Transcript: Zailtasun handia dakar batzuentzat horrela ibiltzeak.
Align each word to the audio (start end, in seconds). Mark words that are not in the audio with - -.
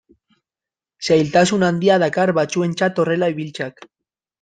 Zailtasun 1.09 1.67
handia 1.69 2.01
dakar 2.07 2.37
batzuentzat 2.41 3.07
horrela 3.07 3.35
ibiltzeak. 3.39 3.91